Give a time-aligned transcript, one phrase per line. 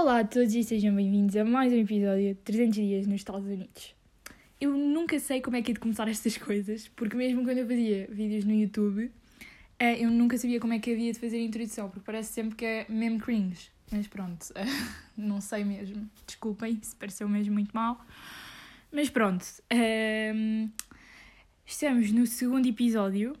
[0.00, 3.44] Olá a todos e sejam bem-vindos a mais um episódio de 300 dias nos Estados
[3.44, 3.96] Unidos.
[4.60, 7.66] Eu nunca sei como é que é de começar estas coisas, porque mesmo quando eu
[7.66, 9.10] fazia vídeos no YouTube,
[9.76, 12.54] eh, eu nunca sabia como é que havia de fazer a introdução, porque parece sempre
[12.54, 13.72] que é mesmo cringe.
[13.90, 14.46] Mas pronto,
[15.18, 16.08] não sei mesmo.
[16.24, 18.00] Desculpem se pareceu mesmo muito mal.
[18.92, 20.68] Mas pronto, ehm,
[21.66, 23.34] estamos no segundo episódio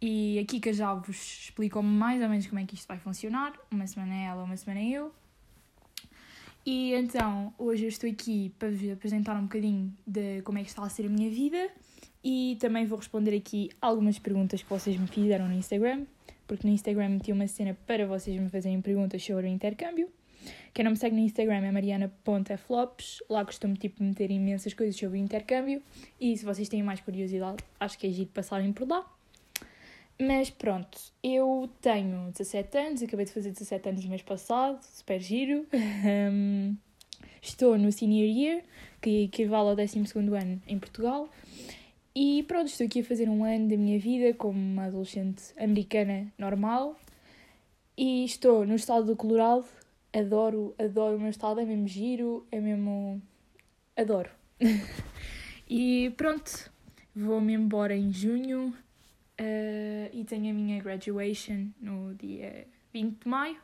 [0.00, 3.52] e aqui que já vos explicou mais ou menos como é que isto vai funcionar.
[3.70, 5.12] Uma semana é ela, uma semana é eu.
[6.70, 10.68] E então, hoje eu estou aqui para vos apresentar um bocadinho de como é que
[10.68, 11.70] está a ser a minha vida
[12.22, 16.04] e também vou responder aqui algumas perguntas que vocês me fizeram no Instagram,
[16.46, 20.10] porque no Instagram meti uma cena para vocês me fazerem perguntas sobre o intercâmbio.
[20.74, 25.18] Quem não me segue no Instagram é mariana.flops, lá costumo tipo meter imensas coisas sobre
[25.18, 25.82] o intercâmbio
[26.20, 29.10] e se vocês têm mais curiosidade, acho que é giro passarem por lá.
[30.20, 35.20] Mas pronto, eu tenho 17 anos, acabei de fazer 17 anos no mês passado, super
[35.20, 35.64] giro.
[35.72, 36.76] Um,
[37.40, 38.64] estou no senior year,
[39.00, 40.02] que equivale ao 12
[40.36, 41.28] ano em Portugal.
[42.16, 46.32] E pronto, estou aqui a fazer um ano da minha vida como uma adolescente americana
[46.36, 46.98] normal.
[47.96, 49.66] E estou no estado do Colorado.
[50.12, 53.22] Adoro, adoro o meu estado, é mesmo giro, é mesmo.
[53.96, 54.30] Adoro.
[55.70, 56.72] e pronto,
[57.14, 58.74] vou-me embora em junho
[59.40, 63.56] Uh, e tenho a minha graduation no dia 20 de maio.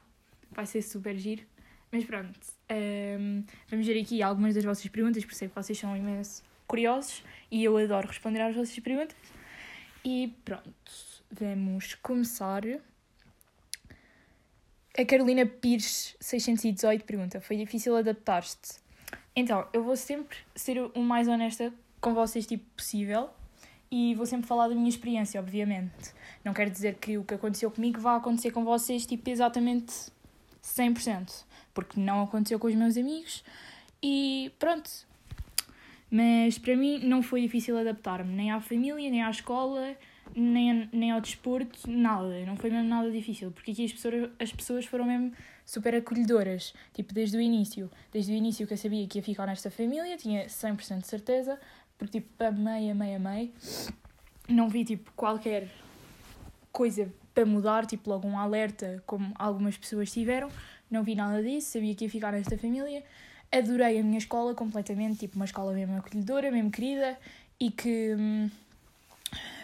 [0.51, 1.43] Vai ser super giro.
[1.91, 5.79] Mas pronto, um, ehm, vamos ver aqui algumas das vossas perguntas, porque sei que vocês
[5.79, 7.23] são imenso curiosos
[7.53, 9.17] e eu adoro responder às vossas perguntas.
[10.05, 10.93] E pronto,
[11.31, 12.63] vamos começar.
[14.99, 18.81] A Carolina Pires 618 pergunta: Foi difícil adaptar-te?
[19.37, 23.31] Então, eu vou sempre ser o mais honesta com vocês tipo possível
[23.97, 26.13] e vou sempre falar da minha experiência, obviamente.
[26.45, 29.95] Não quer dizer que o que aconteceu comigo vá acontecer com vocês, tipo, exatamente
[30.65, 33.45] 100%, porque não aconteceu com os meus amigos
[34.03, 34.91] e pronto.
[36.11, 39.97] Mas para mim não foi difícil adaptar-me, nem à família, nem à escola,
[40.35, 42.45] nem, nem ao desporto, nada.
[42.47, 45.33] Não foi mesmo nada difícil, porque aqui as pessoas, as pessoas foram mesmo
[45.65, 47.89] super acolhedoras, tipo, desde o início.
[48.13, 51.61] Desde o início que eu sabia que ia ficar nesta família, tinha 100% de certeza,
[51.99, 53.55] porque tipo, amei, amei, amei.
[54.49, 55.69] Não vi tipo qualquer
[56.71, 60.49] coisa para mudar, tipo logo um alerta, como algumas pessoas tiveram.
[60.91, 63.03] Não vi nada disso, sabia que ia ficar nesta família.
[63.51, 67.19] Adorei a minha escola completamente, tipo uma escola mesmo acolhedora, mesmo querida
[67.59, 68.51] e que, hum,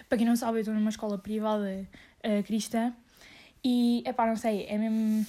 [0.08, 1.86] para quem não sabe, eu estou numa escola privada
[2.24, 2.94] uh, cristã
[3.64, 5.26] e, é pá, não sei, é mesmo,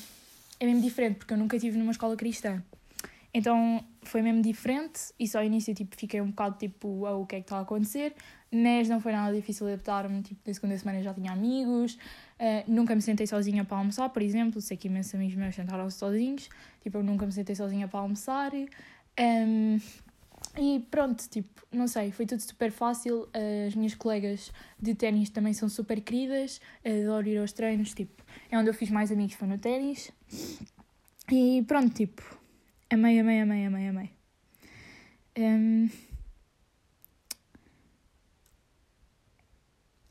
[0.60, 2.64] é mesmo diferente porque eu nunca estive numa escola cristã.
[3.34, 5.14] Então foi mesmo diferente.
[5.20, 7.58] E só ao início tipo, fiquei um bocado tipo, oh, o que é que está
[7.58, 8.14] a acontecer,
[8.52, 12.94] mas não foi nada difícil adaptar-me, tipo, na segunda semana já tinha amigos, uh, nunca
[12.94, 16.50] me sentei sozinha para almoçar, por exemplo, sei que imensos amigos meus sentaram-se sozinhos,
[16.84, 19.80] tipo, eu nunca me sentei sozinha para almoçar, um,
[20.58, 23.30] e pronto, tipo, não sei, foi tudo super fácil,
[23.66, 28.22] as minhas colegas de ténis também são super queridas, adoro ir aos treinos, tipo,
[28.52, 30.12] é onde eu fiz mais amigos, foi no ténis,
[31.32, 32.41] e pronto, tipo,
[32.92, 34.10] Amei, amei, amei, amei, amei.
[35.40, 35.88] Um,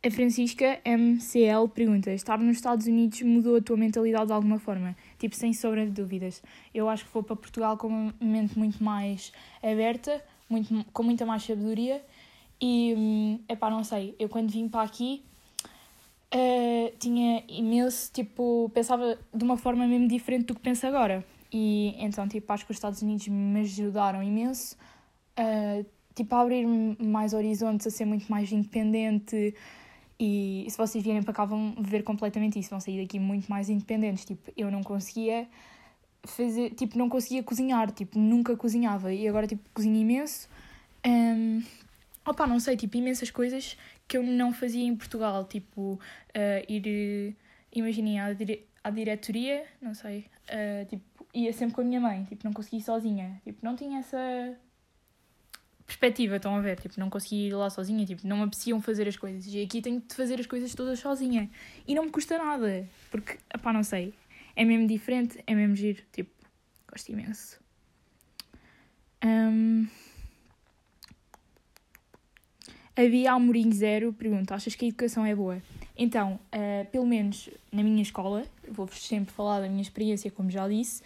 [0.03, 4.97] a Francisca MCL pergunta: Estar nos Estados Unidos mudou a tua mentalidade de alguma forma?
[5.19, 6.43] Tipo, sem sombra de dúvidas.
[6.73, 9.31] Eu acho que vou para Portugal com uma mente muito mais
[9.63, 12.03] aberta, muito, com muita mais sabedoria.
[12.59, 12.93] E,
[13.47, 15.23] é hum, pá, não sei, eu quando vim para aqui
[16.35, 21.23] uh, tinha imenso, tipo, pensava de uma forma mesmo diferente do que penso agora.
[21.53, 24.77] E então, tipo, acho que os Estados Unidos me ajudaram imenso
[26.15, 29.55] tipo, a abrir mais horizontes, a ser muito mais independente.
[30.19, 33.69] E se vocês vierem para cá vão ver completamente isso, vão sair daqui muito mais
[33.69, 34.25] independentes.
[34.25, 35.49] Tipo, eu não conseguia
[36.25, 39.13] fazer, tipo, não conseguia cozinhar, tipo, nunca cozinhava.
[39.13, 40.49] E agora, tipo, cozinho imenso.
[41.07, 41.63] Um,
[42.27, 45.45] opa, não sei, tipo, imensas coisas que eu não fazia em Portugal.
[45.45, 45.99] Tipo, uh,
[46.69, 47.35] ir,
[47.75, 48.19] imaginem,
[48.83, 52.81] à diretoria, não sei, uh, tipo, ia sempre com a minha mãe, tipo, não conseguia
[52.81, 54.57] ir sozinha, tipo, não tinha essa
[55.87, 59.09] perspectiva, estão a ver, tipo, não conseguia ir lá sozinha, tipo, não me apreciam fazer
[59.09, 61.51] as coisas, e aqui tenho de fazer as coisas todas sozinha,
[61.87, 64.15] e não me custa nada, porque, pá, não sei,
[64.57, 66.31] é mesmo diferente, é mesmo giro, tipo,
[66.89, 67.61] gosto imenso.
[69.25, 69.87] Um...
[72.97, 75.63] A Bia Almorim Zero pergunta: Achas que a educação é boa?
[76.01, 80.67] Então, uh, pelo menos na minha escola, vou-vos sempre falar da minha experiência, como já
[80.67, 81.03] disse,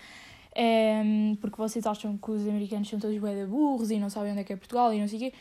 [0.56, 4.30] um, ehm, porque vocês acham que os americanos são todos bué burros e não sabem
[4.30, 5.32] onde é que é Portugal e não sei o quê.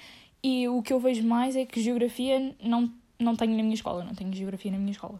[0.42, 4.04] E o que eu vejo mais é que geografia não, não tenho na minha escola,
[4.04, 5.20] não tenho geografia na minha escola.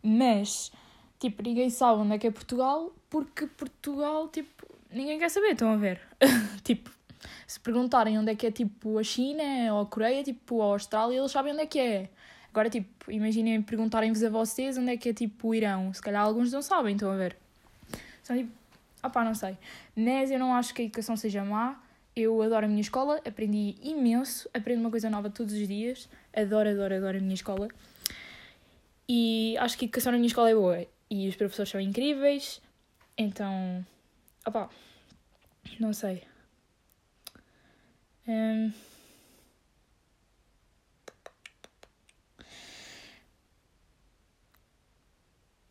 [0.00, 0.70] Mas,
[1.18, 5.72] tipo, ninguém sabe onde é que é Portugal porque Portugal, tipo, ninguém quer saber, estão
[5.72, 6.00] a ver?
[6.62, 6.88] tipo,
[7.48, 9.42] se perguntarem onde é que é tipo a China
[9.74, 12.08] ou a Coreia, tipo, ou a Austrália, eles sabem onde é que é.
[12.52, 15.92] Agora, tipo, imaginem perguntarem-vos a vocês onde é que é tipo o Irão.
[15.94, 17.34] Se calhar alguns não sabem, estão a ver?
[18.22, 18.52] São tipo,
[19.02, 19.56] opá, não sei.
[19.96, 21.82] Mas eu não acho que a educação seja má.
[22.14, 26.10] Eu adoro a minha escola, aprendi imenso, aprendo uma coisa nova todos os dias.
[26.36, 27.68] Adoro, adoro, adoro a minha escola.
[29.08, 30.86] E acho que a educação na minha escola é boa.
[31.10, 32.60] E os professores são incríveis.
[33.16, 33.82] Então,
[34.46, 34.68] opá,
[35.80, 36.22] não sei.
[38.28, 38.70] Um...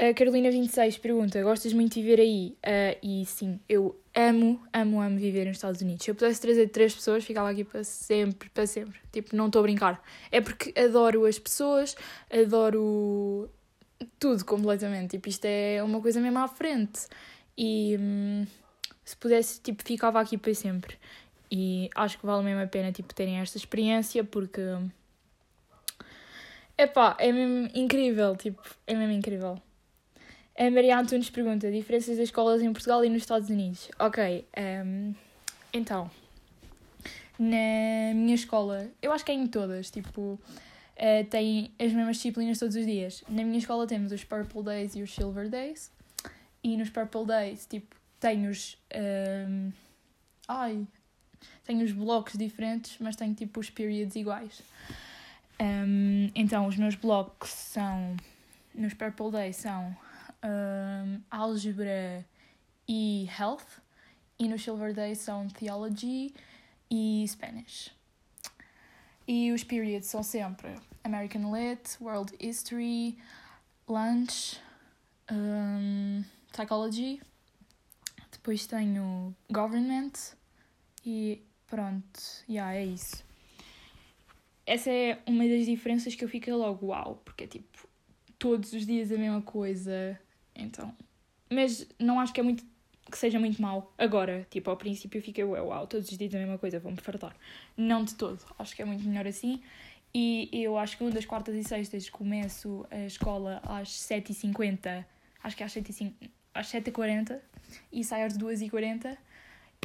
[0.01, 2.57] A Carolina26 pergunta: Gostas muito de viver aí?
[2.65, 6.03] Uh, e sim, eu amo, amo, amo viver nos Estados Unidos.
[6.03, 8.99] Se eu pudesse trazer três pessoas, ficava aqui para sempre, para sempre.
[9.11, 10.03] Tipo, não estou a brincar.
[10.31, 11.95] É porque adoro as pessoas,
[12.33, 13.47] adoro
[14.17, 15.11] tudo completamente.
[15.11, 17.01] Tipo, isto é uma coisa mesmo à frente.
[17.55, 18.47] E hum,
[19.05, 20.97] se pudesse, tipo, ficava aqui para sempre.
[21.51, 24.61] E acho que vale mesmo a pena, tipo, terem esta experiência porque.
[26.75, 29.61] Epá, é mesmo incrível, tipo, é mesmo incrível.
[30.61, 33.89] A Maria Antunes pergunta: diferenças das escolas em Portugal e nos Estados Unidos?
[33.97, 35.15] Ok, um, ehm,
[35.73, 36.11] então,
[37.39, 42.59] na minha escola, eu acho que é em todas, tipo, uh, tem as mesmas disciplinas
[42.59, 43.23] todos os dias.
[43.27, 45.91] Na minha escola temos os Purple Days e os Silver Days,
[46.63, 48.77] e nos Purple Days, tipo, tem os.
[48.93, 49.73] Um, ehm,
[50.47, 50.85] ai,
[51.63, 54.61] tem os blocos diferentes, mas tem tipo os periods iguais.
[55.59, 58.15] Um, ehm, então, os meus blocos são.
[58.75, 59.97] Nos Purple Days são
[60.43, 62.25] um, álgebra
[62.87, 63.81] e health,
[64.39, 66.33] e no Silver Day são theology
[66.89, 67.91] e Spanish.
[69.27, 73.17] E os periods são sempre American Lit, World History,
[73.87, 74.59] Lunch,
[75.31, 77.21] um, Psychology.
[78.31, 80.11] Depois tenho Government
[81.05, 83.23] e pronto, yeah, é isso.
[84.65, 87.87] Essa é uma das diferenças que eu fiquei logo uau, porque é tipo
[88.37, 90.19] todos os dias a mesma coisa,
[90.61, 90.93] então.
[91.49, 92.63] Mas não acho que é muito
[93.09, 94.47] que seja muito mau agora.
[94.49, 97.35] Tipo, ao princípio fiquei uau, uau, todos os dias a mesma coisa, vou-me fartar.
[97.75, 98.39] Não de todo.
[98.57, 99.61] Acho que é muito melhor assim.
[100.13, 105.05] E eu acho que das quartas e sextas começo a escola às 7h50,
[105.43, 106.13] acho que às 7h50,
[106.53, 107.39] às 7h40
[107.91, 109.17] e saio às 2h40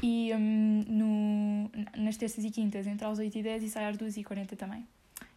[0.03, 4.87] e um, no, nas terças e quintas entre às 8h10 e saio às 2h40 também.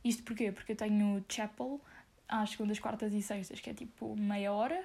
[0.03, 0.51] Isto porquê?
[0.51, 1.79] Porque eu tenho chapel
[2.27, 4.83] às segundas, quartas e sextas, que é tipo meia hora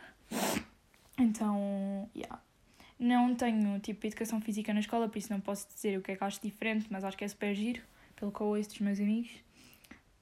[1.18, 2.40] então, yeah.
[2.98, 6.16] Não tenho, tipo, educação física na escola, por isso não posso dizer o que é
[6.16, 7.82] que acho diferente, mas acho que é super giro,
[8.16, 9.30] pelo que eu ouço dos meus amigos.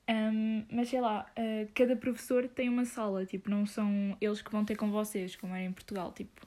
[0.09, 4.51] Um, mas sei lá, uh, cada professor tem uma sala, tipo, não são eles que
[4.51, 6.47] vão ter com vocês, como era em Portugal, tipo.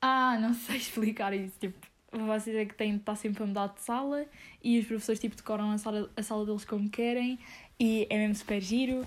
[0.00, 1.78] Ah, não sei explicar isso, tipo,
[2.12, 4.26] vocês é que têm de estar sempre a mudar de sala
[4.62, 7.38] e os professores, tipo, decoram a sala, a sala deles como querem
[7.78, 9.06] e é mesmo super giro.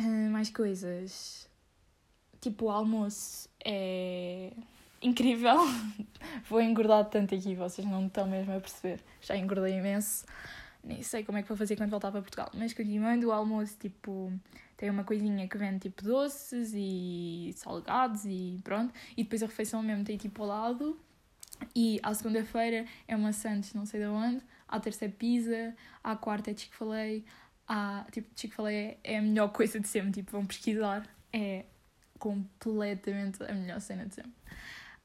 [0.00, 1.46] Uh, mais coisas.
[2.40, 4.50] Tipo, o almoço é
[5.02, 5.56] incrível.
[6.48, 9.00] vou engordar tanto aqui, vocês não estão mesmo a perceber.
[9.20, 10.24] Já engordei imenso.
[10.82, 12.50] Nem sei como é que vou fazer quando voltar para Portugal.
[12.54, 14.32] Mas continuando, o almoço, tipo,
[14.78, 18.94] tem uma coisinha que vende tipo doces e salgados e pronto.
[19.14, 20.98] E depois a refeição mesmo tem tipo ao lado.
[21.76, 24.42] E à segunda-feira é uma Santos, não sei de onde.
[24.66, 25.76] À terça é pizza.
[26.02, 27.20] À quarta é Chick-fil-A
[27.72, 31.64] ah, tipo, Chico falei é a melhor coisa de sempre, tipo, vão pesquisar, é
[32.18, 34.32] completamente a melhor cena de sempre.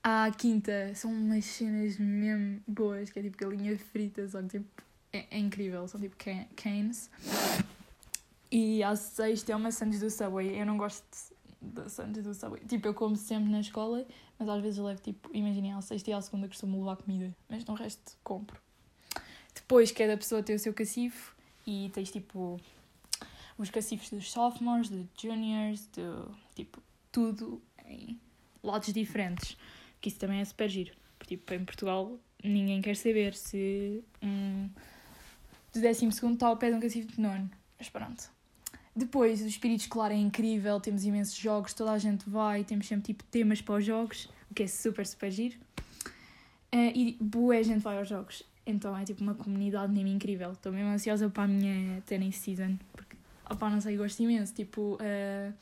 [0.02, 4.84] À quinta são umas cenas mesmo boas, que é tipo galinha frita, só que tipo,
[5.14, 6.16] é, é incrível, são tipo
[6.56, 7.12] canes.
[8.52, 11.06] E à sexta é uma sandes do Subway, eu não gosto
[11.62, 12.64] da sandes do Subway.
[12.68, 14.08] Tipo, eu como sempre na escola,
[14.40, 17.32] mas às vezes eu levo tipo, imaginem, à sexta e à segunda costumo levar comida,
[17.48, 18.60] mas no resto compro.
[19.54, 21.35] Depois cada pessoa tem o seu cacifo
[21.66, 22.60] e tens tipo
[23.58, 26.82] os cacifes dos sophomores, dos juniors, do, tipo,
[27.12, 28.20] tudo em
[28.62, 29.58] lados diferentes.
[30.02, 30.94] Que isso também é super giro.
[31.18, 34.70] Porque, tipo, em Portugal ninguém quer saber se um
[35.74, 37.50] do décimo segundo está ao pé de um cacifo de nono.
[37.78, 38.30] Mas pronto.
[38.96, 43.08] Depois, o espírito escolar é incrível, temos imensos jogos, toda a gente vai, temos sempre
[43.08, 45.58] tipo temas para os jogos, o que é super, super giro.
[46.74, 48.44] Uh, e boa gente vai aos jogos.
[48.66, 50.52] Então é tipo uma comunidade mesmo incrível.
[50.52, 52.78] Estou mesmo ansiosa para a minha tennis season.
[52.94, 53.16] Porque,
[53.50, 54.54] opá, não sei, gosto imenso.
[54.54, 55.54] Tipo, uh,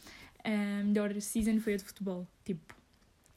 [0.43, 2.25] a melhor season foi a de futebol.
[2.45, 2.73] Tipo,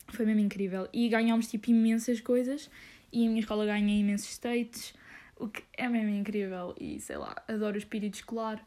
[0.09, 0.89] foi mesmo incrível.
[0.93, 2.71] E ganhámos tipo imensas coisas.
[3.13, 4.95] E a minha escola ganha imensos states.
[5.39, 6.75] O que é mesmo incrível.
[6.81, 8.65] E sei lá, adoro o espírito escolar.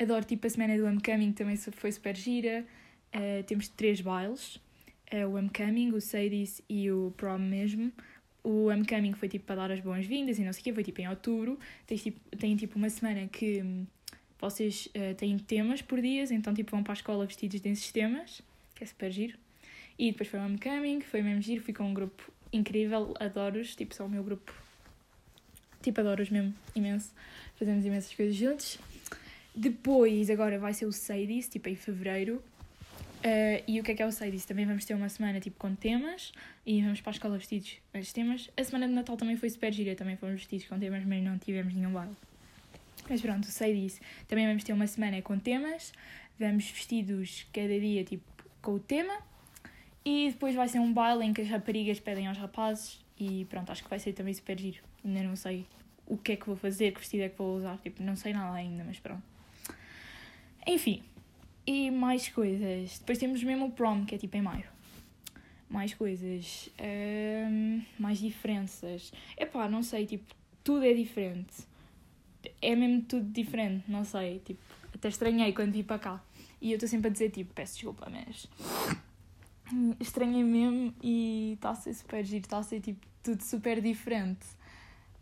[0.00, 2.66] Adoro tipo a semana do homecoming também foi super gira.
[3.14, 4.60] Uh, temos três bailes.
[5.06, 7.92] é o Homecoming, o Sadie's e o Prom mesmo.
[8.46, 11.00] O Homecoming foi tipo para dar as boas-vindas e não sei o quê, foi tipo
[11.00, 11.58] em outubro.
[11.84, 13.84] Tem tipo, tem, tipo uma semana que hum,
[14.38, 18.40] vocês uh, têm temas por dias, então tipo vão para a escola vestidos desses temas,
[18.76, 19.36] que é super giro.
[19.98, 23.92] E depois foi o Homecoming, foi mesmo giro, fui com um grupo incrível, adoro-os, tipo,
[23.96, 24.54] são o meu grupo.
[25.82, 27.12] Tipo, adoro-os mesmo, imenso.
[27.56, 28.78] Fazemos imensas coisas juntos.
[29.54, 32.40] Depois, agora vai ser o Sadie's, tipo, em fevereiro.
[33.26, 34.44] Uh, e o que é que é o Sadie's?
[34.44, 36.32] Também vamos ter uma semana, tipo, com temas.
[36.64, 38.48] E vamos para a escola vestidos os temas.
[38.56, 41.36] A semana de Natal também foi super gira, também fomos vestidos com temas, mas não
[41.36, 42.14] tivemos nenhum baile.
[43.10, 44.00] Mas pronto, o Sadie's.
[44.28, 45.92] Também vamos ter uma semana com temas.
[46.38, 48.24] Vamos vestidos cada dia, tipo,
[48.62, 49.18] com o tema.
[50.04, 53.04] E depois vai ser um baile em que as raparigas pedem aos rapazes.
[53.18, 54.78] E pronto, acho que vai ser também super giro.
[55.04, 55.66] Ainda não sei
[56.06, 57.76] o que é que vou fazer, que vestido é que vou usar.
[57.78, 59.22] Tipo, não sei nada ainda, mas pronto.
[60.64, 61.02] Enfim,
[61.66, 62.98] e mais coisas.
[62.98, 64.68] Depois temos mesmo o prom, que é tipo em maio.
[65.68, 66.70] Mais coisas.
[66.80, 69.12] Um, mais diferenças.
[69.36, 70.32] Epá, não sei, tipo,
[70.62, 71.66] tudo é diferente.
[72.62, 74.38] É mesmo tudo diferente, não sei.
[74.38, 74.60] Tipo,
[74.94, 76.24] até estranhei quando vim para cá.
[76.60, 78.48] E eu estou sempre a dizer, tipo, peço desculpa, mas.
[79.98, 84.46] Estranhei mesmo e está a ser super giro, está a ser tipo tudo super diferente.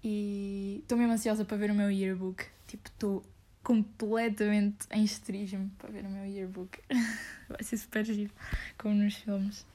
[0.03, 2.45] E estou mesmo ansiosa para ver o meu yearbook.
[2.67, 3.23] Tipo, estou
[3.65, 6.79] completamente em esterismo para ver o meu yearbook.
[7.49, 8.31] Vai ser super giro,
[8.79, 9.67] como nos filmes.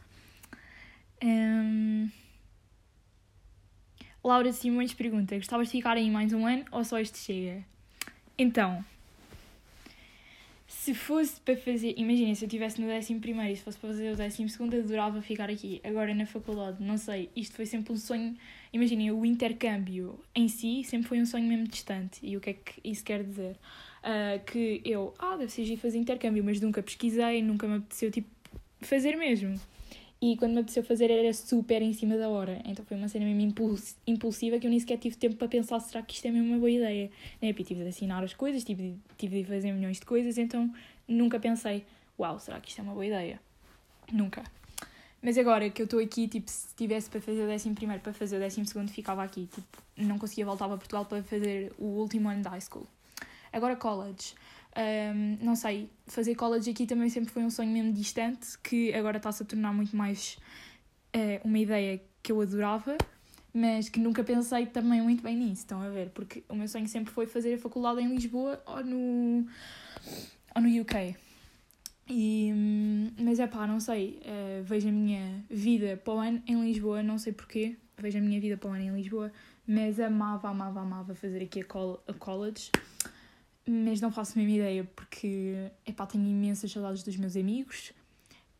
[1.21, 2.09] Um...
[4.23, 7.65] Laura Simões pergunta: Gostavas de ficar aí mais um ano ou só este chega?
[8.37, 8.85] Então,
[10.69, 11.95] se fosse para fazer.
[11.97, 14.77] Imagina, se eu estivesse no décimo primeiro e se fosse para fazer o décimo segundo,
[14.77, 15.81] adorava ficar aqui.
[15.83, 18.37] Agora na faculdade, não sei, isto foi sempre um sonho.
[18.71, 22.19] Imaginem, o intercâmbio em si sempre foi um sonho mesmo distante.
[22.21, 23.57] E o que é que isso quer dizer?
[24.03, 28.29] Uh, que eu, ah, deve ser fazer intercâmbio, mas nunca pesquisei, nunca me apeteceu tipo
[28.79, 29.59] fazer mesmo.
[30.21, 32.61] E quando me apeteceu fazer era super em cima da hora.
[32.65, 33.53] Então foi uma cena mesmo
[34.05, 36.57] impulsiva que eu nem sequer tive tempo para pensar será que isto é mesmo uma
[36.57, 37.09] boa ideia.
[37.41, 37.53] Né?
[37.53, 40.73] tive de assinar as coisas, tive de, tive de fazer milhões de coisas, então
[41.07, 41.85] nunca pensei,
[42.19, 43.39] uau, será que isto é uma boa ideia?
[44.11, 44.43] Nunca.
[45.21, 48.13] Mas agora que eu estou aqui, tipo, se tivesse para fazer o décimo primeiro, para
[48.13, 49.47] fazer o décimo segundo, ficava aqui.
[49.53, 52.87] Tipo, não conseguia voltar para Portugal para fazer o último ano da high school.
[53.51, 54.33] Agora college.
[54.77, 59.17] Um, não sei, fazer college aqui também sempre foi um sonho mesmo distante, que agora
[59.17, 60.37] está-se a tornar muito mais
[61.15, 62.97] uh, uma ideia que eu adorava,
[63.53, 66.09] mas que nunca pensei também muito bem nisso, estão a ver?
[66.09, 69.47] Porque o meu sonho sempre foi fazer a faculdade em Lisboa ou no,
[70.55, 71.15] ou no UK.
[72.07, 76.41] E, hum, mas é pá, não sei, uh, vejo a minha vida para o ano
[76.47, 79.31] em Lisboa, não sei porquê, vejo a minha vida para o ano em Lisboa,
[79.67, 82.71] mas amava, amava, amava fazer aqui a, col a college
[83.71, 87.93] mas não faço a mesma ideia porque epá, tenho imensas saudades dos meus amigos.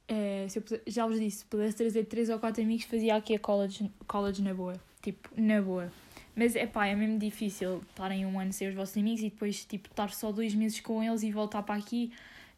[0.08, 3.34] Uh, se eu, já vos disse, se pudesse trazer três ou quatro amigos, fazia aqui
[3.36, 4.80] a college, college na boa.
[5.02, 5.92] Tipo, na boa.
[6.36, 9.90] Mas epá, é mesmo difícil estarem um ano sem os vossos amigos e depois tipo,
[9.90, 12.12] estar só dois meses com eles e voltar para aqui.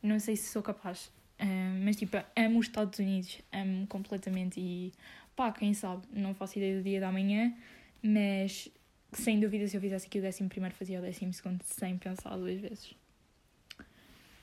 [0.04, 1.06] Não sei se sou capaz.
[1.40, 4.92] Uh, mas tipo, amo os Estados Unidos, amo completamente e
[5.38, 7.54] pá, quem sabe, não faço ideia do dia da manhã,
[8.04, 8.70] mas
[9.12, 12.36] sem dúvida, se eu fizesse aqui o décimo primeiro, fazia o décimo segundo sem pensar
[12.38, 12.96] duas vezes.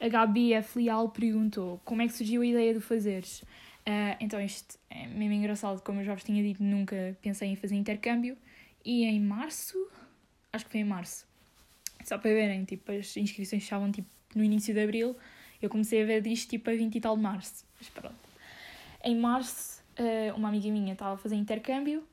[0.01, 0.79] A Gabi F.
[0.79, 3.43] Leal perguntou como é que surgiu a ideia de fazeres.
[3.43, 7.57] Uh, então, isto é mesmo engraçado, como eu já vos tinha dito, nunca pensei em
[7.57, 8.37] fazer intercâmbio.
[8.85, 9.77] E em março,
[10.53, 11.27] acho que foi em março,
[12.05, 15.17] só para verem, tipo, as inscrições estavam tipo, no início de abril,
[15.61, 17.65] eu comecei a ver disto tipo a 20 e tal de março.
[17.79, 18.17] Mas pronto.
[19.03, 22.05] Em março, uh, uma amiga minha estava a fazer intercâmbio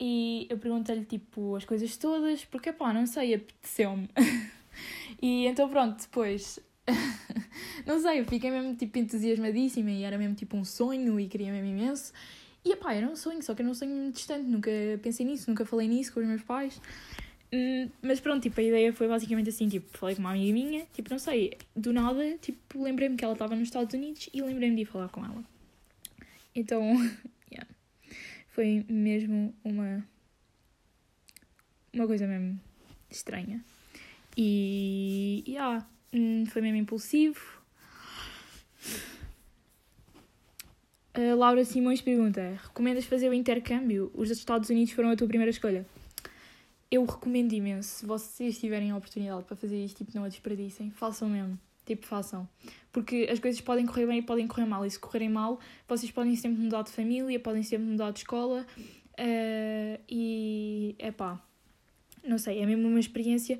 [0.00, 4.08] e eu perguntei-lhe, tipo, as coisas todas, porque, pá, não sei, apeteceu-me.
[5.20, 6.60] e então, pronto, depois...
[7.84, 11.52] não sei, eu fiquei mesmo, tipo, entusiasmadíssima e era mesmo, tipo, um sonho e queria
[11.52, 12.12] mesmo imenso.
[12.64, 14.70] E, pá, era um sonho, só que era um sonho distante, nunca
[15.02, 16.80] pensei nisso, nunca falei nisso com os meus pais.
[17.52, 20.86] Hum, mas pronto, tipo, a ideia foi basicamente assim, tipo, falei com uma amiga minha,
[20.92, 24.76] tipo, não sei, do nada, tipo, lembrei-me que ela estava nos Estados Unidos e lembrei-me
[24.76, 25.42] de ir falar com ela.
[26.54, 26.82] Então,
[28.58, 30.04] foi mesmo uma
[31.94, 32.60] uma coisa mesmo
[33.08, 33.64] estranha.
[34.36, 37.62] E, yeah, hum, foi mesmo impulsivo.
[41.14, 44.10] A Laura Simões pergunta: Recomendas fazer o intercâmbio?
[44.12, 45.86] Os Estados Unidos foram a tua primeira escolha?
[46.90, 48.00] Eu recomendo imenso.
[48.00, 50.90] Se vocês tiverem a oportunidade para fazer isto, tipo, não a desperdicem.
[50.90, 51.56] Façam mesmo.
[51.88, 52.48] Tipo, façam.
[52.92, 54.84] Porque as coisas podem correr bem e podem correr mal.
[54.84, 58.66] E se correrem mal, vocês podem sempre mudar de família, podem sempre mudar de escola.
[59.14, 61.42] Uh, e é pá,
[62.22, 63.58] não sei, é mesmo uma experiência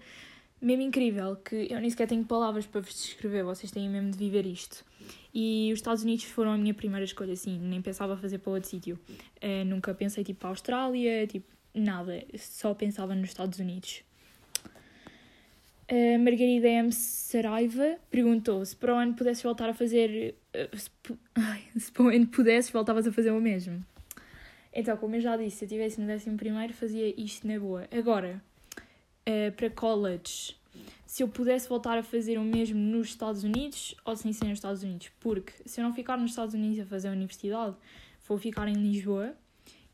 [0.61, 4.19] mesmo incrível que eu nem sequer tenho palavras para vos descrever, vocês têm mesmo de
[4.19, 4.85] viver isto.
[5.33, 8.69] E os Estados Unidos foram a minha primeira escolha, assim, nem pensava fazer para outro
[8.69, 8.99] sítio.
[9.37, 14.03] Uh, nunca pensei tipo para a Austrália, tipo, nada, só pensava nos Estados Unidos.
[15.91, 16.93] A Margarida M.
[16.93, 20.35] Saraiva perguntou se para o ano pudesses voltar a fazer.
[20.75, 20.91] Se,
[21.35, 23.83] ai, se para o ano pudesses, voltavas a fazer o mesmo.
[24.73, 27.89] Então, como eu já disse, se eu estivesse no décimo primeiro, fazia isto na boa.
[27.91, 28.43] Agora,
[29.27, 30.55] uh, para college,
[31.07, 34.59] se eu pudesse voltar a fazer o mesmo nos Estados Unidos ou sem ser nos
[34.59, 35.11] Estados Unidos.
[35.19, 37.75] Porque se eu não ficar nos Estados Unidos a fazer a universidade,
[38.27, 39.35] vou ficar em Lisboa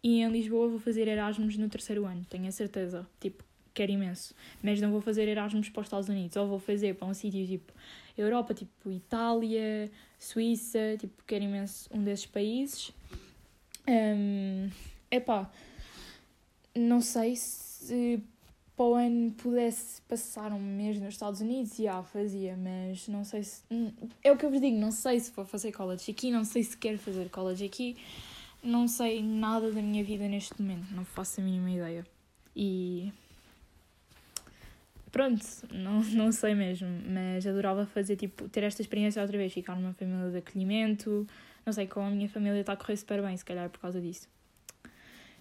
[0.02, 3.06] e em Lisboa vou fazer Erasmus no terceiro ano, tenho a certeza.
[3.20, 4.34] Tipo, quero imenso.
[4.62, 7.46] Mas não vou fazer Erasmus para os Estados Unidos, ou vou fazer para um sítio
[7.46, 7.72] tipo
[8.16, 12.92] Europa, tipo Itália, Suíça, tipo, quero imenso um desses países.
[13.86, 14.70] Um,
[15.10, 15.50] epá,
[16.74, 18.22] não sei se
[18.76, 23.42] para o ano pudesse passar um mês nos Estados Unidos, já fazia, mas não sei
[23.44, 23.62] se.
[23.70, 26.44] Hum, é o que eu vos digo, não sei se vou fazer college aqui, não
[26.44, 27.96] sei se quero fazer college aqui,
[28.62, 32.06] não sei nada da minha vida neste momento, não faço a mínima ideia.
[32.56, 33.12] E.
[35.14, 39.76] Pronto, não, não sei mesmo, mas adorava fazer, tipo, ter esta experiência outra vez, ficar
[39.76, 41.24] numa família de acolhimento.
[41.64, 44.00] Não sei, com a minha família está a correr super bem, se calhar por causa
[44.00, 44.28] disso.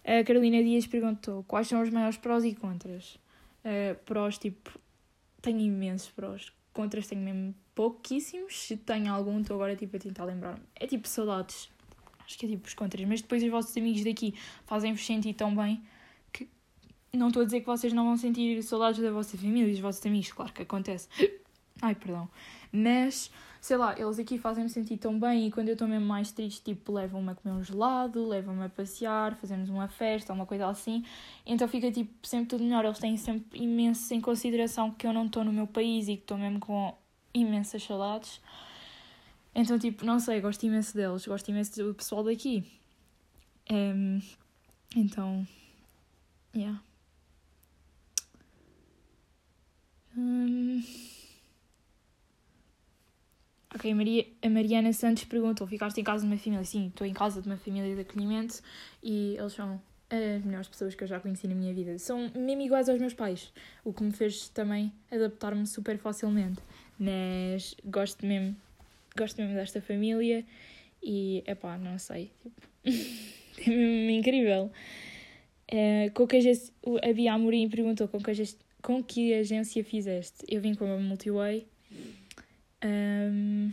[0.05, 3.15] A Carolina Dias perguntou quais são os maiores prós e contras.
[3.65, 4.79] Uh, prós, tipo,
[5.41, 6.53] tenho imensos prós.
[6.71, 8.55] Contras tenho mesmo pouquíssimos.
[8.67, 10.61] Se tenho algum, estou agora tipo, a tentar lembrar-me.
[10.75, 11.67] É tipo saudades.
[12.23, 13.07] Acho que é tipo os contras.
[13.07, 14.35] Mas depois os vossos amigos daqui
[14.67, 15.81] fazem-vos sentir tão bem
[17.15, 19.79] não estou a dizer que vocês não vão sentir saudades da vossa família e dos
[19.79, 20.31] vossos amigos.
[20.31, 21.07] Claro que acontece.
[21.81, 22.27] Ai, perdão.
[22.71, 23.29] Mas
[23.61, 26.61] sei lá, eles aqui fazem-me sentir tão bem e quando eu estou mesmo mais triste,
[26.63, 31.05] tipo, levam-me a comer um gelado, levam-me a passear, fazemos uma festa, uma coisa assim.
[31.45, 32.83] Então fica, tipo, sempre tudo melhor.
[32.83, 36.23] Eles têm sempre imenso em consideração que eu não estou no meu país e que
[36.23, 36.97] estou mesmo com
[37.33, 38.41] imensas saudades.
[39.53, 42.65] Então, tipo, não sei, gosto imenso deles, gosto imenso do pessoal daqui.
[43.71, 44.19] Um,
[44.95, 45.47] então,
[46.55, 46.81] yeah.
[50.17, 50.81] Um...
[53.75, 56.63] Ok, Maria, a Mariana Santos perguntou: ficaste em casa de uma família?
[56.63, 58.61] Sim, estou em casa de uma família de acolhimento
[59.01, 61.97] e eles são as melhores pessoas que eu já conheci na minha vida.
[61.97, 63.51] São mesmo iguais aos meus pais,
[63.83, 66.61] o que me fez também adaptar-me super facilmente.
[66.99, 68.55] Mas gosto mesmo,
[69.17, 70.45] gosto mesmo desta família
[71.01, 72.61] e, epá, não sei, tipo,
[73.67, 74.71] é incrível.
[75.71, 78.31] Uh, com que a Bia Amorim perguntou com que,
[78.83, 80.45] com que agência fizeste?
[80.47, 81.65] Eu vim com a Multiway
[82.83, 83.71] um...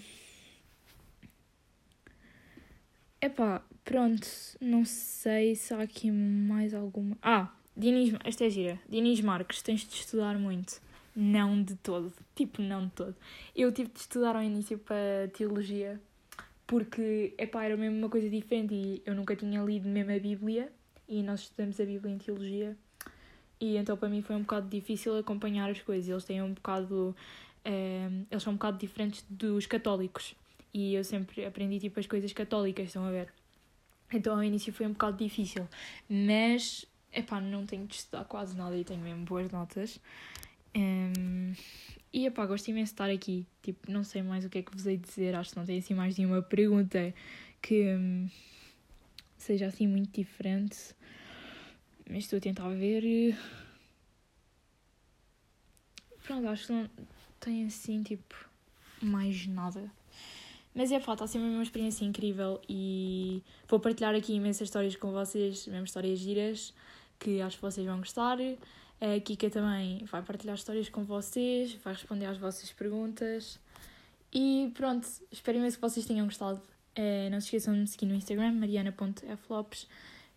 [3.20, 4.26] Epá, pronto,
[4.60, 7.18] não sei se há aqui mais alguma.
[7.20, 8.80] Ah, Dinis, esta é gira.
[8.88, 10.80] Dinis Marques, tens de estudar muito.
[11.14, 12.12] Não de todo.
[12.34, 13.16] Tipo, não de todo.
[13.54, 16.00] Eu tive de estudar ao início para teologia
[16.66, 20.72] porque, epá, era mesmo uma coisa diferente e eu nunca tinha lido mesmo a Bíblia
[21.08, 22.78] e nós estudamos a Bíblia em teologia
[23.60, 26.08] e então para mim foi um bocado difícil acompanhar as coisas.
[26.08, 27.14] Eles têm um bocado
[27.64, 30.34] Ehm, eles são um bocado diferentes dos católicos.
[30.72, 33.32] E eu sempre aprendi tipo as coisas católicas, estão a ver?
[34.12, 35.68] Então ao início foi um bocado difícil.
[36.08, 40.00] Mas, epá, não tenho de estudar quase nada e tenho mesmo boas notas.
[40.74, 41.54] Um, ehm,
[42.12, 43.46] e epá, gosto imenso de estar aqui.
[43.62, 45.34] Tipo, não sei mais o que é que vos hei de dizer.
[45.34, 47.14] Acho que não tem assim mais nenhuma pergunta
[47.62, 48.28] que um,
[49.36, 50.94] seja assim muito diferente.
[52.10, 53.38] Mas estou a tentar ver.
[56.24, 56.90] Pronto, acho que não,
[57.38, 58.34] tem assim, tipo,
[59.00, 59.88] mais nada.
[60.74, 65.12] Mas é fato, está sempre uma experiência incrível e vou partilhar aqui imensas histórias com
[65.12, 66.74] vocês, mesmo histórias giras,
[67.18, 68.38] que acho que vocês vão gostar.
[69.00, 73.58] A Kika também vai partilhar histórias com vocês, vai responder às vossas perguntas.
[74.32, 76.60] E pronto, espero imenso que vocês tenham gostado.
[76.98, 79.84] Uh, não se esqueçam de me seguir no Instagram, mariana.flopes,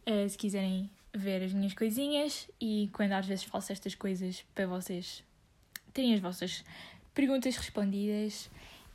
[0.07, 4.65] uh, se quiserem ver as minhas coisinhas e quando às vezes faço estas coisas para
[4.65, 5.23] vocês
[5.93, 6.63] terem as vossas
[7.13, 8.49] perguntas respondidas.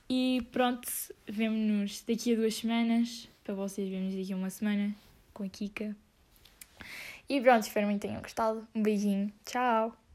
[0.08, 0.88] E pronto,
[1.26, 3.28] vemo-nos daqui a duas semanas.
[3.44, 4.94] Para vocês, vemos daqui a uma semana
[5.32, 5.94] com a Kika.
[7.28, 8.66] E pronto, espero muito que tenham gostado.
[8.74, 9.32] Um beijinho.
[9.44, 10.07] Tchau!